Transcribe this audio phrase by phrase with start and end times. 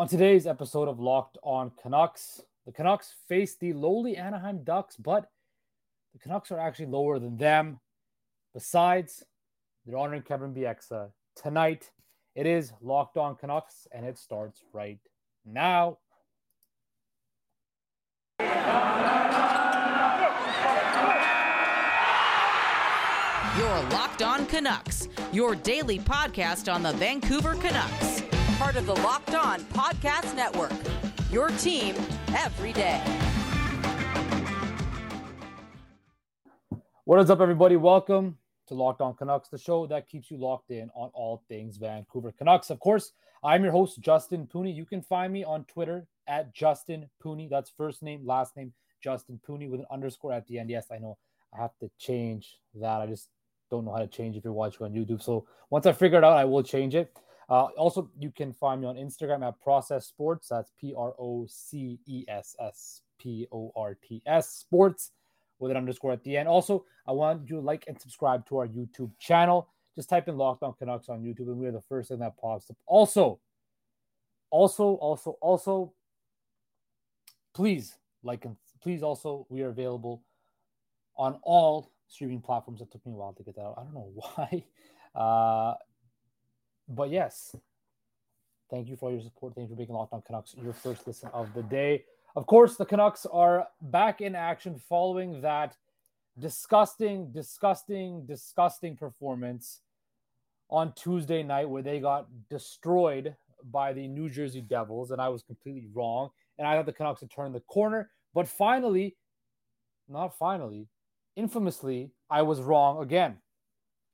[0.00, 5.28] On today's episode of Locked On Canucks, the Canucks face the lowly Anaheim Ducks, but
[6.14, 7.80] the Canucks are actually lower than them.
[8.54, 9.22] Besides,
[9.84, 11.90] they're honoring Kevin Bieksa tonight.
[12.34, 15.00] It is Locked On Canucks, and it starts right
[15.44, 15.98] now.
[23.58, 28.09] Your Locked On Canucks, your daily podcast on the Vancouver Canucks,
[28.60, 30.74] part of the Locked On Podcast Network.
[31.32, 31.94] Your team
[32.36, 33.00] every day.
[37.04, 37.76] What is up, everybody?
[37.76, 41.78] Welcome to Locked On Canucks, the show that keeps you locked in on all things
[41.78, 42.68] Vancouver Canucks.
[42.68, 44.76] Of course, I'm your host, Justin Pooney.
[44.76, 47.48] You can find me on Twitter at Justin Pooney.
[47.48, 50.68] That's first name, last name, Justin Pooney with an underscore at the end.
[50.68, 51.16] Yes, I know
[51.56, 53.00] I have to change that.
[53.00, 53.30] I just
[53.70, 55.22] don't know how to change if you're watching on YouTube.
[55.22, 57.16] So once I figure it out, I will change it.
[57.50, 60.48] Uh, also, you can find me on Instagram at Process Sports.
[60.48, 65.10] That's P R O C E S S P O R T S Sports
[65.58, 66.48] with an underscore at the end.
[66.48, 69.68] Also, I want you to like and subscribe to our YouTube channel.
[69.96, 72.70] Just type in Locked On Canucks on YouTube, and we're the first thing that pops
[72.70, 72.76] up.
[72.86, 73.40] Also,
[74.50, 75.92] also, also, also,
[77.52, 80.22] please like and please also, we are available
[81.16, 82.80] on all streaming platforms.
[82.80, 83.74] It took me a while to get that out.
[83.76, 84.64] I don't know why.
[85.14, 85.74] Uh,
[86.90, 87.56] but yes,
[88.70, 89.54] thank you for all your support.
[89.54, 92.04] Thank you for making Locked On Canucks your first listen of the day.
[92.36, 95.76] Of course, the Canucks are back in action following that
[96.38, 99.80] disgusting, disgusting, disgusting performance
[100.68, 103.34] on Tuesday night where they got destroyed
[103.70, 105.10] by the New Jersey Devils.
[105.10, 106.30] And I was completely wrong.
[106.58, 108.10] And I thought the Canucks had turned the corner.
[108.34, 109.16] But finally,
[110.08, 110.86] not finally,
[111.36, 113.38] infamously, I was wrong again.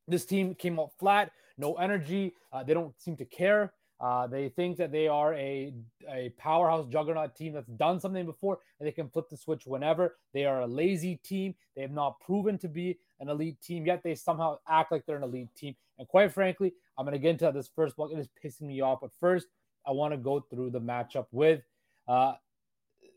[0.07, 2.33] This team came out flat, no energy.
[2.51, 3.73] Uh, they don't seem to care.
[3.99, 5.73] Uh, they think that they are a,
[6.11, 10.17] a powerhouse juggernaut team that's done something before and they can flip the switch whenever.
[10.33, 11.55] They are a lazy team.
[11.75, 14.03] They have not proven to be an elite team yet.
[14.03, 15.75] They somehow act like they're an elite team.
[15.97, 18.11] And quite frankly, I'm going to get into this first block.
[18.11, 18.99] It is pissing me off.
[19.01, 19.47] But first,
[19.87, 21.61] I want to go through the matchup with
[22.07, 22.33] uh,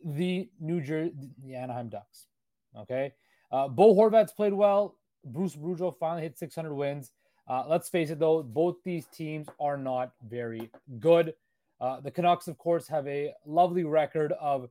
[0.03, 1.13] the New Jersey,
[1.45, 2.27] the Anaheim Ducks.
[2.75, 3.13] Okay.
[3.53, 4.97] Uh, Bo Horvat's played well.
[5.25, 7.13] Bruce Boudreau finally hit 600 wins.
[7.51, 11.35] Uh, let's face it, though, both these teams are not very good.
[11.81, 14.71] Uh, the Canucks, of course, have a lovely record of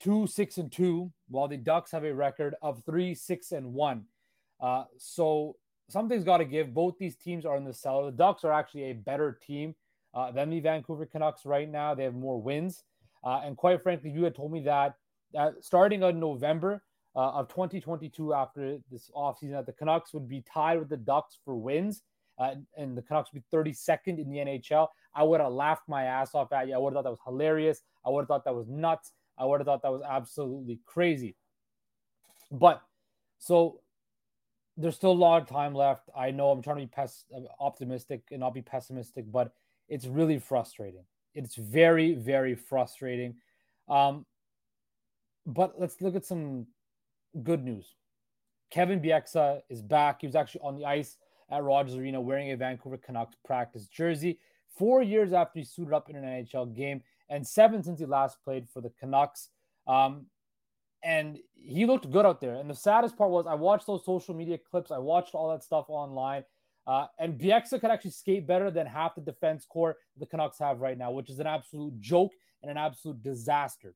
[0.00, 4.06] two, six, and two, while the Ducks have a record of three, six, and one.
[4.60, 5.54] Uh, so
[5.88, 6.74] something's got to give.
[6.74, 8.06] Both these teams are in the cellar.
[8.06, 9.76] The Ducks are actually a better team
[10.14, 11.94] uh, than the Vancouver Canucks right now.
[11.94, 12.82] They have more wins.
[13.22, 14.96] Uh, and quite frankly, you had told me that
[15.60, 16.82] starting in November,
[17.16, 21.38] uh, of 2022 after this offseason that the Canucks would be tied with the Ducks
[21.44, 22.02] for wins
[22.38, 26.04] uh, and the Canucks would be 32nd in the NHL, I would have laughed my
[26.04, 26.74] ass off at you.
[26.74, 27.82] I would have thought that was hilarious.
[28.04, 29.12] I would have thought that was nuts.
[29.38, 31.36] I would have thought that was absolutely crazy.
[32.50, 32.82] But
[33.38, 33.80] so
[34.76, 36.08] there's still a lot of time left.
[36.16, 37.26] I know I'm trying to be pes-
[37.60, 39.52] optimistic and not be pessimistic, but
[39.88, 41.04] it's really frustrating.
[41.34, 43.36] It's very, very frustrating.
[43.88, 44.26] Um,
[45.46, 46.66] but let's look at some
[47.42, 47.94] good news.
[48.70, 50.20] Kevin Bieksa is back.
[50.20, 51.16] He was actually on the ice
[51.50, 54.38] at Rogers Arena wearing a Vancouver Canucks practice jersey.
[54.76, 58.38] Four years after he suited up in an NHL game, and seven since he last
[58.44, 59.48] played for the Canucks.
[59.86, 60.26] Um,
[61.02, 62.54] and he looked good out there.
[62.54, 64.90] And the saddest part was I watched those social media clips.
[64.90, 66.44] I watched all that stuff online.
[66.86, 70.80] Uh, and Bieksa could actually skate better than half the defense core the Canucks have
[70.80, 73.94] right now, which is an absolute joke and an absolute disaster.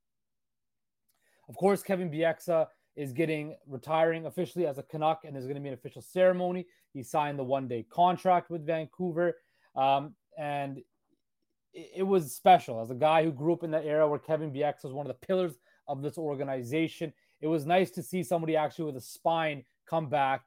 [1.49, 2.66] Of course, Kevin Bieksa
[2.99, 6.67] is getting retiring officially as a Canuck, and there's going to be an official ceremony.
[6.93, 9.37] He signed the one day contract with Vancouver,
[9.77, 10.79] um, and
[11.73, 12.81] it, it, was special.
[12.83, 15.17] As a guy who grew up in that era where Kevin Bieksa was one of
[15.21, 19.65] the pillars of this organization, it was nice to see somebody actually with a spine
[19.89, 20.43] come back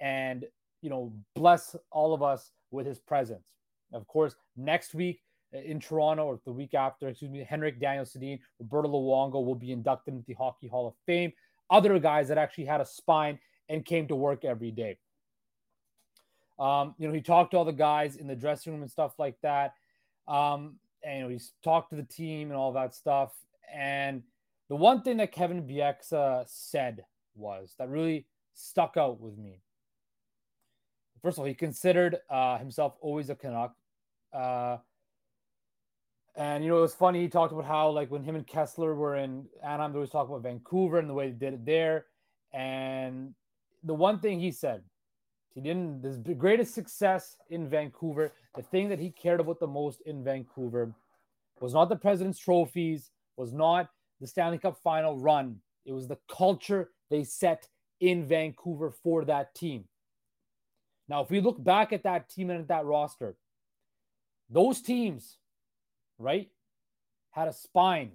[0.00, 0.44] and
[0.82, 3.56] you know bless all of us with his presence.
[3.92, 8.04] Of course, next week uh, in Toronto or the week after, excuse me, Henrik Daniel
[8.04, 11.32] Sedin, Roberto Luongo will be inducted into the Hockey Hall of Fame
[11.70, 14.98] other guys that actually had a spine and came to work every day.
[16.58, 19.18] Um, you know, he talked to all the guys in the dressing room and stuff
[19.18, 19.74] like that.
[20.26, 23.34] Um, and you know, he's talked to the team and all that stuff.
[23.72, 24.22] And
[24.68, 27.04] the one thing that Kevin Bieksa said
[27.34, 29.60] was that really stuck out with me.
[31.22, 33.74] First of all, he considered uh, himself always a Canuck.
[34.32, 34.78] Uh,
[36.36, 37.22] and you know, it was funny.
[37.22, 40.28] He talked about how, like, when him and Kesler were in Anaheim, they always talk
[40.28, 42.06] about Vancouver and the way they did it there.
[42.52, 43.34] And
[43.82, 44.82] the one thing he said,
[45.54, 46.02] he didn't.
[46.24, 50.94] The greatest success in Vancouver, the thing that he cared about the most in Vancouver,
[51.60, 53.88] was not the President's trophies, was not
[54.20, 55.56] the Stanley Cup final run.
[55.86, 57.66] It was the culture they set
[58.00, 59.84] in Vancouver for that team.
[61.08, 63.36] Now, if we look back at that team and at that roster,
[64.50, 65.38] those teams,
[66.18, 66.48] right,
[67.30, 68.12] had a spine.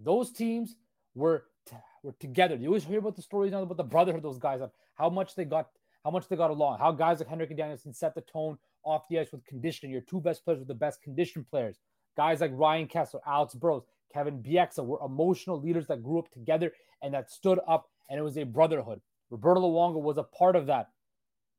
[0.00, 0.76] Those teams
[1.14, 2.56] were t- were together.
[2.56, 4.22] You always hear about the stories now about the brotherhood.
[4.22, 4.60] Those guys,
[4.94, 5.68] how much they got,
[6.04, 6.78] how much they got along.
[6.78, 9.92] How guys like Henrik and Daniel Sedin set the tone off the ice with conditioning.
[9.92, 11.78] Your two best players were the best conditioned players.
[12.16, 16.72] Guys like Ryan Kesler, Alex Burrows, Kevin Bieksa were emotional leaders that grew up together
[17.02, 19.00] and that stood up, and it was a brotherhood.
[19.30, 20.88] Roberto Luongo was a part of that.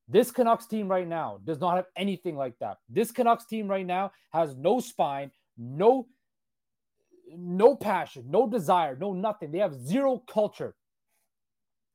[0.08, 2.78] This Canucks team right now does not have anything like that.
[2.90, 6.08] This Canucks team right now has no spine, no
[7.36, 9.52] no passion, no desire, no nothing.
[9.52, 10.76] They have zero culture.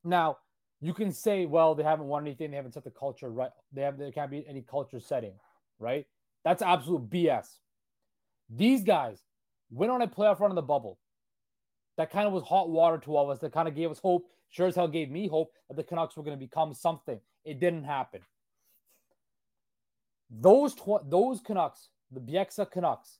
[0.03, 0.37] Now,
[0.79, 3.51] you can say, well, they haven't won anything, they haven't set the culture right.
[3.71, 5.33] They have there can't be any culture setting,
[5.79, 6.05] right?
[6.43, 7.47] That's absolute BS.
[8.49, 9.23] These guys
[9.71, 10.99] went on a playoff run in the bubble.
[11.97, 13.39] That kind of was hot water to all of us.
[13.39, 14.25] That kind of gave us hope.
[14.49, 17.19] Sure as hell gave me hope that the Canucks were going to become something.
[17.45, 18.21] It didn't happen.
[20.29, 23.19] Those tw- those Canucks, the Bieksa Canucks,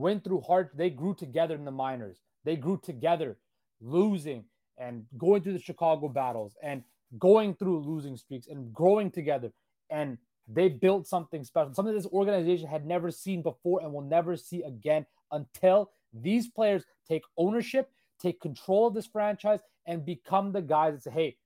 [0.00, 0.70] went through hard.
[0.74, 2.18] They grew together in the minors.
[2.44, 3.36] They grew together,
[3.80, 4.44] losing
[4.78, 6.82] and going through the Chicago battles and
[7.18, 9.52] going through losing streaks and growing together.
[9.90, 10.16] And
[10.48, 14.62] they built something special, something this organization had never seen before and will never see
[14.62, 20.94] again until these players take ownership, take control of this franchise, and become the guys
[20.94, 21.36] that say, hey,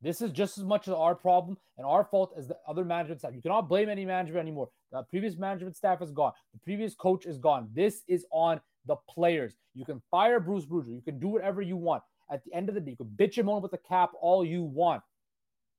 [0.00, 3.20] this is just as much of our problem and our fault as the other management
[3.20, 3.32] staff.
[3.34, 4.68] You cannot blame any management anymore.
[4.92, 6.32] The previous management staff is gone.
[6.54, 7.68] The previous coach is gone.
[7.74, 9.54] This is on the players.
[9.74, 10.94] You can fire Bruce Boudreau.
[10.94, 12.02] You can do whatever you want.
[12.30, 14.44] At the end of the day, you can bitch and moan with the cap all
[14.44, 15.02] you want.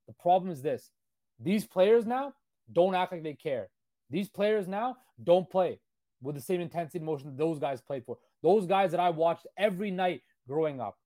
[0.07, 0.91] The problem is this:
[1.39, 2.33] these players now
[2.73, 3.69] don't act like they care.
[4.09, 5.79] These players now don't play
[6.21, 8.17] with the same intensity and emotion that those guys played for.
[8.41, 10.97] Those guys that I watched every night growing up.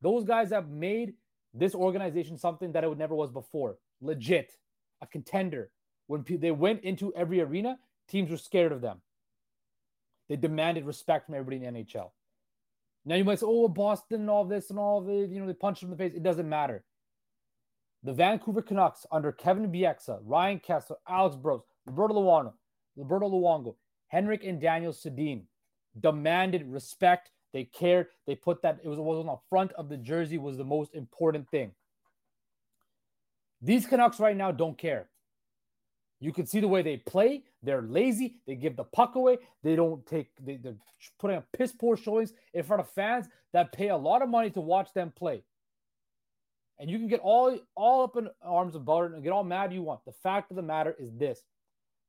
[0.00, 1.14] Those guys have made
[1.58, 3.76] this organization something that it never was before.
[4.00, 4.52] Legit,
[5.00, 5.70] a contender.
[6.06, 7.78] When they went into every arena,
[8.08, 9.00] teams were scared of them.
[10.28, 12.10] They demanded respect from everybody in the NHL.
[13.04, 15.54] Now you might say, "Oh, Boston and all this and all the you know, they
[15.54, 16.14] punched them in the face.
[16.14, 16.84] It doesn't matter.
[18.02, 22.52] The Vancouver Canucks under Kevin Bieksa, Ryan Kesler, Alex Burrows, Roberto Luongo,
[22.96, 23.76] Roberto Luongo,
[24.08, 25.44] Henrik and Daniel Sedin
[25.98, 28.08] demanded respect they cared.
[28.26, 30.94] They put that it was, was on the front of the jersey was the most
[30.94, 31.72] important thing.
[33.60, 35.08] These Canucks right now don't care.
[36.20, 37.44] You can see the way they play.
[37.62, 38.36] They're lazy.
[38.46, 39.38] They give the puck away.
[39.62, 40.28] They don't take.
[40.44, 40.74] They, they're
[41.18, 44.50] putting up piss poor showings in front of fans that pay a lot of money
[44.50, 45.42] to watch them play.
[46.78, 49.72] And you can get all all up in arms about it and get all mad
[49.72, 50.04] you want.
[50.04, 51.42] The fact of the matter is this: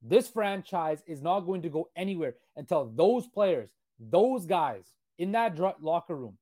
[0.01, 3.69] this franchise is not going to go anywhere until those players,
[3.99, 4.85] those guys,
[5.19, 6.37] in that locker room,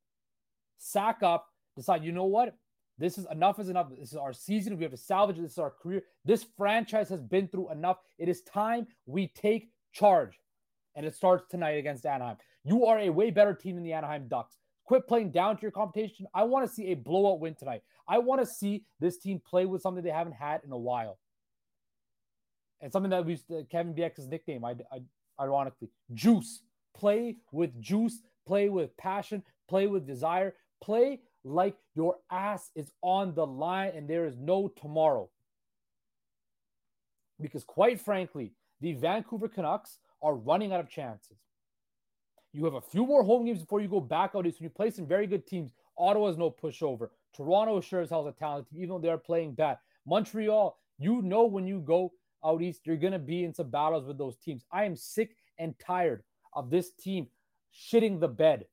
[0.78, 2.56] sack up, decide, you know what?
[2.98, 3.90] This is enough is enough.
[3.90, 4.78] This is our season.
[4.78, 6.04] We have to salvage This is our career.
[6.26, 7.98] This franchise has been through enough.
[8.18, 10.40] It is time we take charge.
[10.96, 12.38] And it starts tonight against Anaheim.
[12.64, 14.58] You are a way better team than the Anaheim Ducks.
[14.86, 16.26] Quit playing down to your competition.
[16.34, 17.82] I want to see a blowout win tonight.
[18.08, 21.20] I want to see this team play with something they haven't had in a while.
[22.82, 23.40] And something that we
[23.70, 25.02] Kevin Bieksa's nickname, I, I,
[25.40, 26.62] ironically, juice.
[26.96, 33.36] Play with juice play with passion, play with desire, play like your ass is on
[33.36, 35.30] the line and there is no tomorrow.
[37.40, 41.38] Because, quite frankly, the Vancouver Canucks are running out of chances.
[42.54, 44.60] You have a few more home games before you go back out east.
[44.60, 47.10] When you play some very good teams, Ottawa's no pushover.
[47.36, 49.78] Toronto sure as hell is a talented team, even though they're playing bad.
[50.08, 52.12] Montreal, you know when you go
[52.44, 54.66] out east, you're going to be in some battles with those teams.
[54.72, 56.24] I am sick and tired
[56.54, 57.28] of this team
[57.74, 58.66] shitting the bed.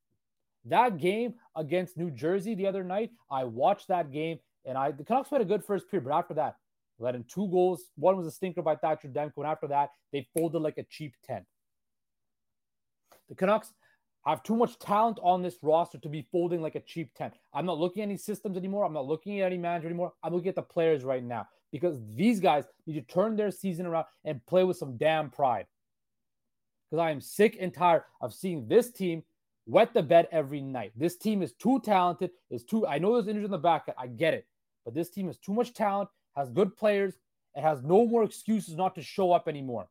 [0.67, 5.05] That game against New Jersey the other night, I watched that game and I the
[5.05, 6.57] Canucks had a good first period, but after that,
[6.99, 7.91] let in two goals.
[7.97, 11.15] One was a stinker by Thatcher Demko, and after that, they folded like a cheap
[11.25, 11.45] 10.
[13.29, 13.73] The Canucks
[14.25, 17.33] have too much talent on this roster to be folding like a cheap 10.
[17.53, 18.85] I'm not looking at any systems anymore.
[18.85, 20.13] I'm not looking at any manager anymore.
[20.23, 23.85] I'm looking at the players right now because these guys need to turn their season
[23.85, 25.67] around and play with some damn pride
[26.95, 29.25] because I am sick and tired of seeing this team
[29.67, 30.93] wet the bed every night.
[30.95, 32.31] This team is too talented.
[32.51, 32.87] Is too.
[32.87, 33.87] I know there's injuries in the back.
[33.99, 34.47] I get it,
[34.85, 36.09] but this team has too much talent.
[36.37, 37.15] Has good players.
[37.57, 39.89] It has no more excuses not to show up anymore.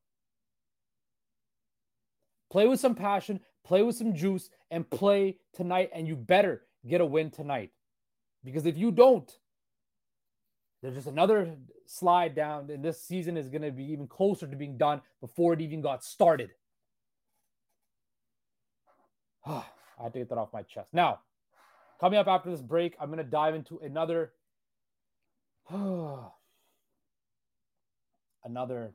[2.50, 3.41] Play with some passion.
[3.65, 5.89] Play with some juice, and play tonight.
[5.93, 7.72] And you better get a win tonight,
[8.43, 9.29] because if you don't,
[10.81, 11.55] there's just another
[11.86, 15.53] slide down, and this season is going to be even closer to being done before
[15.53, 16.51] it even got started.
[19.45, 19.63] I
[20.01, 20.89] had to get that off my chest.
[20.93, 21.19] Now,
[22.00, 24.33] coming up after this break, I'm going to dive into another
[28.43, 28.91] another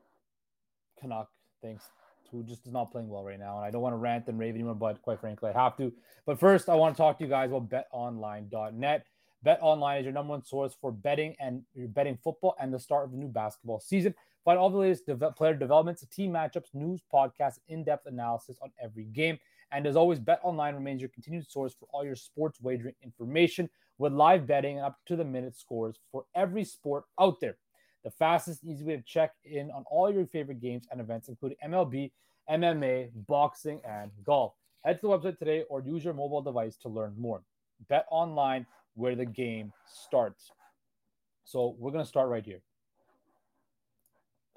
[0.99, 1.29] Canuck
[1.61, 1.85] thanks
[2.31, 3.57] who just is not playing well right now.
[3.57, 5.91] And I don't want to rant and rave anymore, but quite frankly, I have to.
[6.25, 9.05] But first, I want to talk to you guys about betonline.net.
[9.45, 13.05] BetOnline is your number one source for betting and your betting football and the start
[13.05, 14.13] of the new basketball season.
[14.43, 19.05] Find all the latest de- player developments, team matchups, news, podcasts, in-depth analysis on every
[19.05, 19.39] game.
[19.71, 23.69] And as always, Bet Online remains your continued source for all your sports wagering information
[23.97, 27.57] with live betting and up to the minute scores for every sport out there.
[28.03, 31.57] The fastest, easy way to check in on all your favorite games and events, including
[31.63, 32.11] MLB,
[32.49, 34.53] MMA, boxing, and golf.
[34.83, 37.43] Head to the website today or use your mobile device to learn more.
[37.89, 40.51] Bet Online where the game starts.
[41.43, 42.61] So we're going to start right here.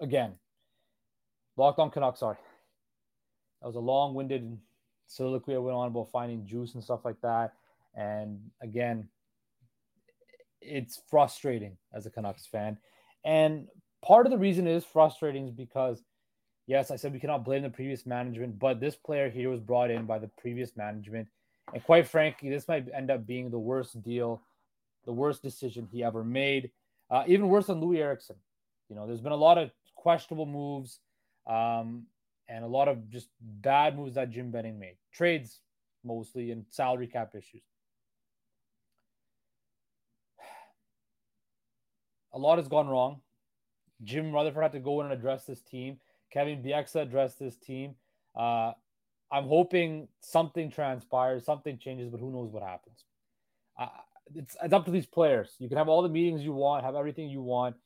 [0.00, 0.34] Again,
[1.56, 2.20] locked on Canucks.
[2.20, 2.36] Sorry.
[3.60, 4.58] That was a long winded
[5.14, 7.54] soliloquy I went on about finding juice and stuff like that.
[7.94, 9.08] And again,
[10.60, 12.78] it's frustrating as a Canucks fan.
[13.24, 13.68] And
[14.02, 16.02] part of the reason it is frustrating is because,
[16.66, 19.90] yes, I said we cannot blame the previous management, but this player here was brought
[19.90, 21.28] in by the previous management
[21.72, 24.42] and quite frankly, this might end up being the worst deal,
[25.04, 26.70] the worst decision he ever made.
[27.10, 28.36] Uh, even worse than Louis Eriksson.
[28.88, 31.00] You know, there's been a lot of questionable moves
[31.46, 32.04] um,
[32.52, 34.96] and a lot of just bad moves that Jim Benning made.
[35.12, 35.60] Trades
[36.04, 37.62] mostly and salary cap issues.
[42.34, 43.20] A lot has gone wrong.
[44.04, 45.98] Jim Rutherford had to go in and address this team.
[46.30, 47.94] Kevin Bieksa addressed this team.
[48.34, 48.72] Uh,
[49.30, 53.04] I'm hoping something transpires, something changes, but who knows what happens.
[53.78, 53.88] Uh,
[54.34, 55.54] it's, it's up to these players.
[55.58, 57.76] You can have all the meetings you want, have everything you want,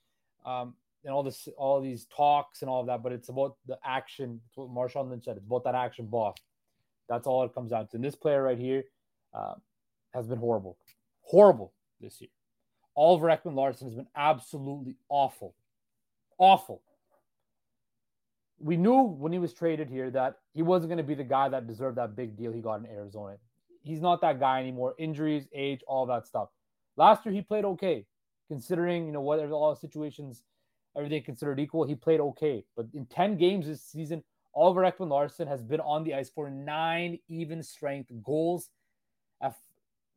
[0.45, 0.75] um,
[1.07, 3.03] and all this, all these talks and all of that.
[3.03, 4.41] But it's about the action.
[4.49, 5.39] It's what Marshawn Lynch said.
[5.39, 6.37] It's about that action, boss.
[7.09, 7.97] That's all it comes down to.
[7.97, 8.85] And this player right here
[9.33, 9.55] uh,
[10.13, 10.77] has been horrible,
[11.23, 12.31] horrible this year.
[12.95, 15.55] Oliver Ekman Larsson has been absolutely awful,
[16.37, 16.83] awful
[18.59, 21.49] we knew when he was traded here that he wasn't going to be the guy
[21.49, 23.37] that deserved that big deal he got in Arizona.
[23.83, 24.95] He's not that guy anymore.
[24.99, 26.49] Injuries, age, all that stuff.
[26.97, 28.07] Last year he played okay,
[28.49, 30.43] considering you know whatever all the situations,
[30.97, 32.65] everything considered equal, he played okay.
[32.77, 34.23] But in ten games this season,
[34.55, 38.71] Oliver Ekman Larsson has been on the ice for nine even strength goals,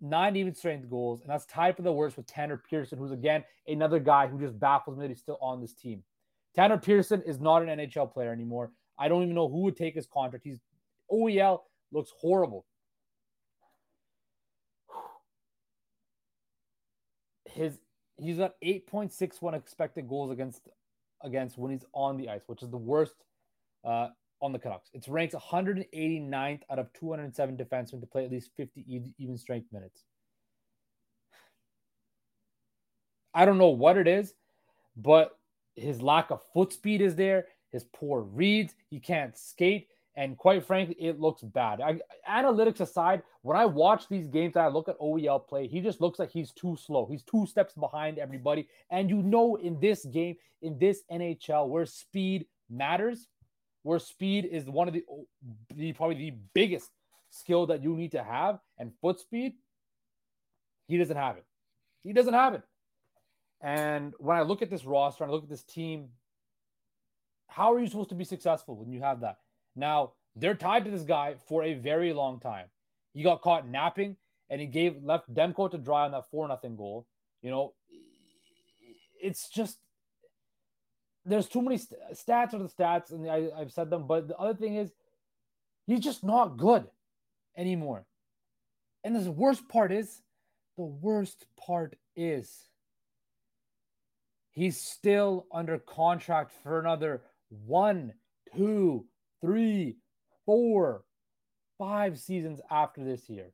[0.01, 3.43] nine even strength goals, and that's tied for the worst with Tanner Pearson, who's again
[3.67, 6.03] another guy who just baffles me that he's still on this team.
[6.55, 8.71] Tanner Pearson is not an NHL player anymore.
[8.97, 10.45] I don't even know who would take his contract.
[10.45, 10.59] He's
[11.11, 12.65] OEL looks horrible.
[17.45, 17.79] His
[18.21, 20.61] he's got 8.61 expected goals against
[21.23, 23.15] against when he's on the ice, which is the worst
[23.83, 24.07] uh,
[24.41, 24.89] on the Canucks.
[24.93, 28.85] It's ranked 189th out of 207 defensemen to play at least 50
[29.17, 30.03] even strength minutes.
[33.33, 34.33] I don't know what it is,
[34.95, 35.37] but
[35.75, 40.65] his lack of foot speed is there, his poor reads, he can't skate, and quite
[40.65, 41.81] frankly, it looks bad.
[41.81, 41.99] I,
[42.29, 46.19] analytics aside, when I watch these games I look at OEL play, he just looks
[46.19, 47.07] like he's too slow.
[47.09, 48.67] He's two steps behind everybody.
[48.89, 53.27] And you know, in this game, in this NHL, where speed matters,
[53.83, 55.03] where speed is one of the,
[55.75, 56.89] the probably the biggest
[57.29, 59.53] skill that you need to have, and foot speed,
[60.87, 61.45] he doesn't have it.
[62.03, 62.63] He doesn't have it.
[63.61, 66.09] And when I look at this roster and I look at this team,
[67.47, 69.37] how are you supposed to be successful when you have that?
[69.75, 72.67] Now, they're tied to this guy for a very long time.
[73.13, 74.15] He got caught napping
[74.49, 77.07] and he gave left Demko to dry on that 4 nothing goal.
[77.41, 77.73] You know,
[79.21, 79.77] it's just
[81.25, 84.07] there's too many st- stats are the stats, and I, I've said them.
[84.07, 84.91] But the other thing is,
[85.85, 86.87] he's just not good
[87.55, 88.05] anymore.
[89.03, 90.21] And the worst part is,
[90.77, 92.69] the worst part is
[94.59, 98.13] He's still under contract for another one,
[98.55, 99.05] two,
[99.41, 99.97] three,
[100.45, 101.03] four,
[101.77, 103.51] five seasons after this year.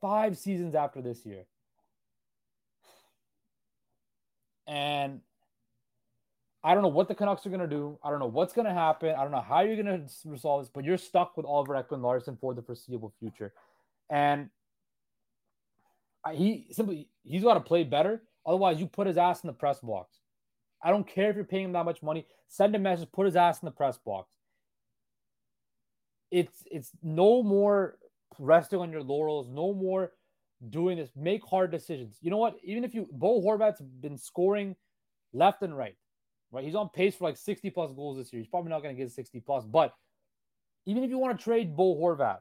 [0.00, 1.44] Five seasons after this year.
[4.66, 5.20] And
[6.64, 7.98] I don't know what the Canucks are going to do.
[8.04, 9.14] I don't know what's going to happen.
[9.16, 12.02] I don't know how you're going to resolve this, but you're stuck with Oliver Ekman
[12.02, 13.52] Larsson for the foreseeable future.
[14.10, 14.48] And
[16.32, 18.22] he simply, he's got to play better.
[18.46, 20.18] Otherwise, you put his ass in the press box.
[20.82, 22.26] I don't care if you're paying him that much money.
[22.48, 24.32] Send a message, put his ass in the press box.
[26.30, 27.98] It's it's no more
[28.38, 30.12] resting on your laurels, no more
[30.70, 31.10] doing this.
[31.16, 32.18] Make hard decisions.
[32.22, 32.56] You know what?
[32.64, 34.76] Even if you Bo Horvat's been scoring
[35.32, 35.96] left and right,
[36.52, 36.64] right?
[36.64, 38.40] He's on pace for like 60 plus goals this year.
[38.42, 39.94] He's probably not going to get 60 plus, but
[40.86, 42.40] Even if you want to trade Bo Horvat,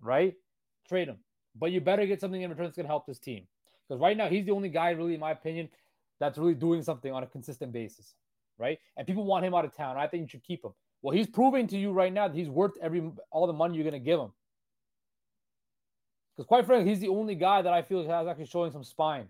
[0.00, 0.34] right?
[0.88, 1.18] Trade him.
[1.56, 3.46] But you better get something in return that's going to help this team.
[3.88, 5.68] Because right now, he's the only guy, really, in my opinion,
[6.20, 8.14] that's really doing something on a consistent basis,
[8.58, 8.78] right?
[8.96, 9.96] And people want him out of town.
[9.96, 10.72] I think you should keep him.
[11.02, 13.84] Well, he's proving to you right now that he's worth every all the money you're
[13.84, 14.30] going to give him.
[16.36, 19.26] Because quite frankly, he's the only guy that I feel has actually showing some spine,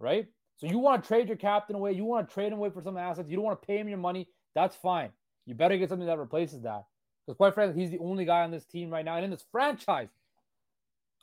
[0.00, 0.26] right?
[0.56, 2.82] So you want to trade your captain away, you want to trade him away for
[2.82, 4.28] some assets, you don't want to pay him your money.
[4.54, 5.10] That's fine.
[5.46, 6.84] You better get something that replaces that.
[7.24, 9.44] Because quite frankly, he's the only guy on this team right now and in this
[9.52, 10.08] franchise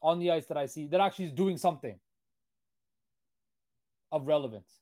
[0.02, 1.96] on the ice that I see that actually is doing something
[4.16, 4.80] of relevance.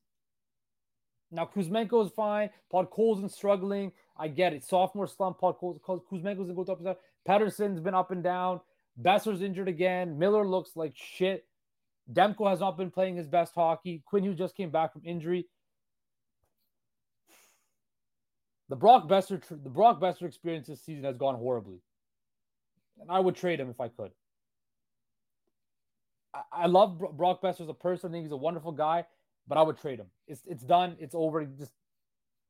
[1.31, 2.49] Now Kuzmenko is fine.
[2.71, 3.91] Podkolzin's struggling.
[4.15, 4.63] I get it.
[4.63, 5.39] Sophomore slump.
[5.39, 6.95] Podkolzin, Kuzmenko's gonna go up and down.
[7.27, 8.61] Pettersson's been up and down.
[9.01, 10.19] Boeser's injured again.
[10.19, 11.45] Miller looks like shit.
[12.11, 14.03] Demko has not been playing his best hockey.
[14.05, 15.47] Quinn Hughes just came back from injury.
[18.69, 21.79] The Brock Boeser, the Brock Boeser experience this season has gone horribly,
[22.99, 24.11] and I would trade him if I could.
[26.33, 28.09] I, I love Brock Boeser as a person.
[28.09, 29.05] I think he's a wonderful guy,
[29.47, 30.07] but I would trade him.
[30.27, 30.95] It's it's done.
[30.99, 31.45] It's over.
[31.45, 31.71] Just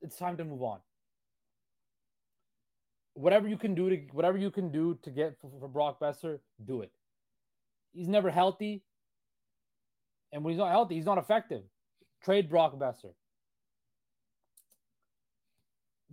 [0.02, 0.80] it's time to move on.
[3.16, 6.40] Whatever you can do to whatever you can do to get for, for Brock Boeser,
[6.66, 6.92] do it.
[7.94, 8.84] He's never healthy,
[10.32, 11.62] and when he's not healthy, he's not effective.
[12.24, 13.14] Trade Brock Boeser.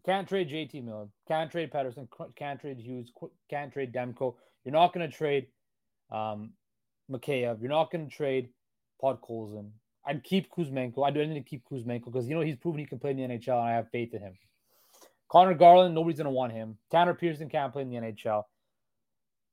[0.04, 1.08] Can't trade JT Miller.
[1.28, 2.08] Can't trade Pettersson.
[2.37, 3.12] Can't trade Hughes.
[3.50, 4.34] Can't trade Demko.
[4.64, 5.46] You're not going to trade
[6.10, 6.52] um,
[7.10, 7.60] Mikheyev.
[7.60, 8.49] You're not going to trade
[9.02, 9.70] Podkolzin.
[10.07, 11.07] I'd keep Kuzmenko.
[11.07, 13.16] I'd do anything to keep Kuzmenko because you know he's proven he can play in
[13.16, 14.35] the NHL, and I have faith in him.
[15.30, 16.76] Conor Garland, nobody's to want him.
[16.90, 18.45] Tanner Pearson can't play in the NHL.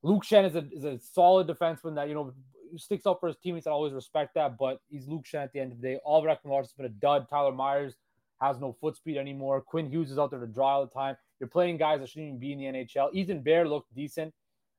[0.03, 2.33] Luke Schenn is a is a solid defenseman that you know
[2.77, 3.67] sticks up for his teammates.
[3.67, 5.99] I always respect that, but he's Luke Schenn at the end of the day.
[6.05, 7.29] Oliver Ekman-Larsson's been a dud.
[7.29, 7.95] Tyler Myers
[8.41, 9.61] has no foot speed anymore.
[9.61, 11.15] Quinn Hughes is out there to draw all the time.
[11.39, 13.13] You're playing guys that shouldn't even be in the NHL.
[13.13, 14.33] Ethan Bear looked decent.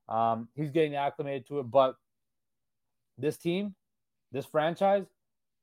[0.08, 1.96] Um, he's getting acclimated to it, but
[3.18, 3.74] this team,
[4.32, 5.06] this franchise,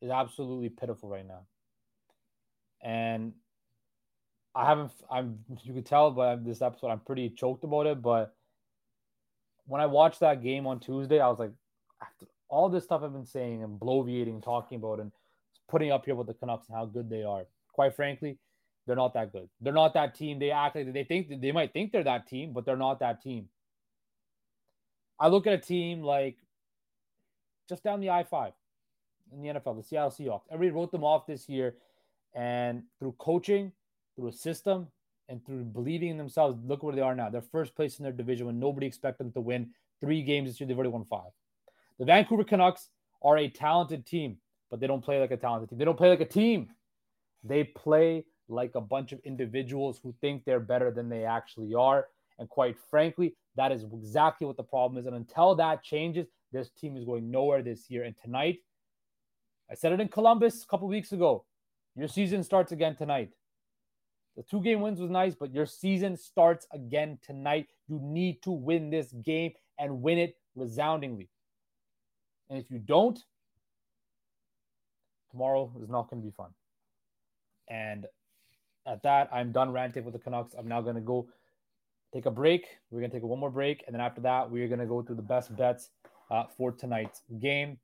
[0.02, 1.42] is absolutely pitiful right now.
[2.84, 3.34] And
[4.54, 8.02] I haven't, I'm, you could tell by this episode, I'm pretty choked about it.
[8.02, 8.36] But
[9.66, 11.52] when I watched that game on Tuesday, I was like,
[12.02, 15.12] after all this stuff I've been saying and bloviating, talking about, and
[15.68, 18.38] putting up here with the Canucks and how good they are quite frankly,
[18.88, 19.50] they're not that good.
[19.60, 20.40] They're not that team.
[20.40, 23.22] They act like they think they might think they're that team, but they're not that
[23.22, 23.50] team.
[25.20, 26.38] I look at a team like
[27.68, 28.54] just down the I 5
[29.32, 30.44] in the NFL, the Seattle Seahawks.
[30.52, 31.76] Everybody wrote them off this year.
[32.34, 33.72] And through coaching,
[34.16, 34.88] through a system,
[35.30, 37.30] and through believing in themselves, look where they are now.
[37.30, 40.60] They're first place in their division when nobody expected them to win three games this
[40.60, 40.68] year.
[40.68, 41.32] They've already won five.
[41.98, 42.90] The Vancouver Canucks
[43.24, 44.38] are a talented team,
[44.70, 45.80] but they don't play like a talented team.
[45.80, 46.70] They don't play like a team.
[47.44, 52.08] They play like a bunch of individuals who think they're better than they actually are.
[52.38, 55.08] And quite frankly, that is exactly what the problem is.
[55.08, 58.04] And until that changes, this team is going nowhere this year.
[58.04, 58.60] And tonight,
[59.70, 61.46] I said it in Columbus a couple weeks ago.
[61.96, 63.32] Your season starts again tonight.
[64.36, 67.68] The two game wins was nice, but your season starts again tonight.
[67.88, 71.30] You need to win this game and win it resoundingly.
[72.50, 73.18] And if you don't,
[75.32, 76.52] tomorrow is not going to be fun.
[77.70, 78.06] And
[78.86, 80.54] at that, I'm done ranting with the Canucks.
[80.58, 81.28] I'm now going to go
[82.14, 82.68] take a break.
[82.92, 83.84] We're going to take one more break.
[83.88, 85.90] And then after that, we're going to go through the best bets
[86.30, 87.78] uh, for tonight's game.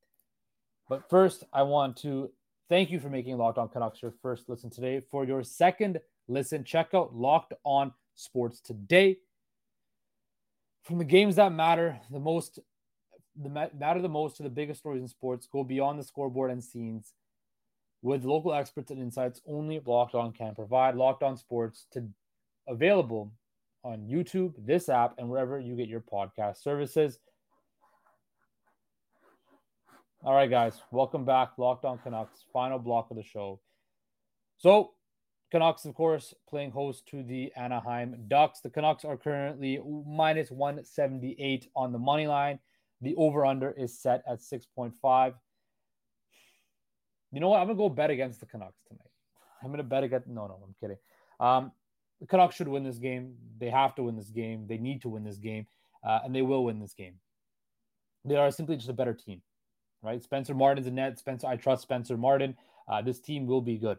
[0.91, 2.31] But first, I want to
[2.67, 5.01] thank you for making Locked On Canucks your first listen today.
[5.09, 9.19] For your second listen, check out Locked On Sports today.
[10.83, 12.59] From the games that matter the most,
[13.41, 16.61] the matter the most to the biggest stories in sports, go beyond the scoreboard and
[16.61, 17.13] scenes
[18.01, 20.95] with local experts and insights only Locked On can provide.
[20.95, 22.03] Locked On Sports to
[22.67, 23.31] available
[23.85, 27.17] on YouTube, this app, and wherever you get your podcast services.
[30.23, 31.53] All right, guys, welcome back.
[31.57, 33.59] Locked On Canucks, final block of the show.
[34.57, 34.91] So,
[35.49, 38.59] Canucks, of course, playing host to the Anaheim Ducks.
[38.59, 42.59] The Canucks are currently minus 178 on the money line.
[43.01, 45.33] The over under is set at 6.5.
[47.31, 47.59] You know what?
[47.59, 49.09] I'm gonna go bet against the Canucks tonight.
[49.63, 50.27] I'm gonna bet against.
[50.27, 50.97] No, no, I'm kidding.
[51.39, 51.71] Um,
[52.19, 53.37] the Canucks should win this game.
[53.57, 54.67] They have to win this game.
[54.67, 55.65] They need to win this game,
[56.07, 57.15] uh, and they will win this game.
[58.23, 59.41] They are simply just a better team,
[60.01, 60.21] right?
[60.21, 61.19] Spencer Martin's a net.
[61.19, 62.55] Spencer, I trust Spencer Martin.
[62.87, 63.97] Uh, this team will be good.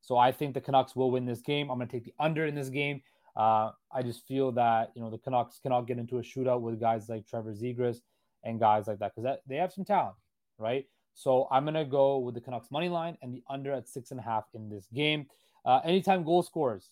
[0.00, 1.70] So I think the Canucks will win this game.
[1.70, 3.02] I'm going to take the under in this game.
[3.36, 6.78] Uh, I just feel that you know the Canucks cannot get into a shootout with
[6.78, 7.98] guys like Trevor Zegras
[8.44, 10.14] and guys like that because they have some talent,
[10.58, 10.86] right?
[11.14, 14.10] So I'm going to go with the Canucks money line and the under at six
[14.10, 15.26] and a half in this game.
[15.64, 16.90] Uh, anytime goal scores,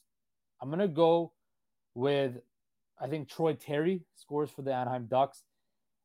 [0.61, 1.33] I'm going to go
[1.95, 2.41] with
[3.01, 5.43] I think Troy Terry scores for the Anaheim Ducks.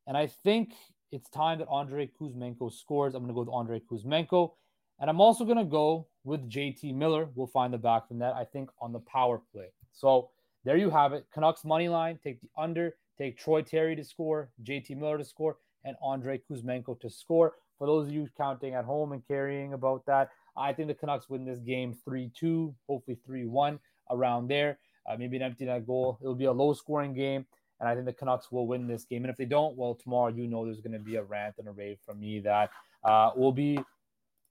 [0.08, 0.74] And I think
[1.12, 3.16] it's time that Andrei Kuzmenko scores.
[3.16, 4.52] I'm going to go with Andrei Kuzmenko.
[5.00, 7.30] And I'm also going to go with JT Miller.
[7.36, 9.68] We'll find the back from that, I think, on the power play.
[9.94, 10.30] So
[10.66, 11.26] there you have it.
[11.34, 15.58] Canucks money line, take the under, take Troy Terry to score, JT Miller to score,
[15.86, 17.54] and Andrei Kuzmenko to score.
[17.78, 21.30] For those of you counting at home and carrying about that, I think the Canucks
[21.30, 24.80] win this game 3 2, hopefully 3 1, around there.
[25.08, 26.18] Uh, maybe an empty net goal.
[26.22, 27.46] It'll be a low scoring game.
[27.80, 29.24] And I think the Canucks will win this game.
[29.24, 31.68] And if they don't, well, tomorrow, you know, there's going to be a rant and
[31.68, 32.72] a rave from me that
[33.04, 33.80] uh, will be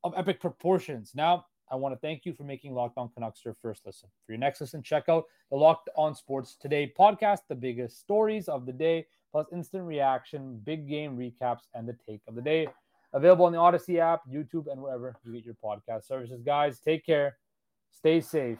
[0.04, 1.12] of epic proportions.
[1.14, 4.08] Now, I want to thank you for making Locked On Canucks your first listen.
[4.24, 8.48] For your next listen, check out the Locked On Sports Today podcast, the biggest stories
[8.48, 12.68] of the day, plus instant reaction, big game recaps, and the take of the day.
[13.12, 16.40] Available on the Odyssey app, YouTube, and wherever you get your podcast services.
[16.42, 17.36] Guys, take care,
[17.90, 18.58] stay safe,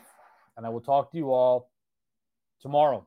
[0.56, 1.70] and I will talk to you all
[2.60, 3.06] tomorrow.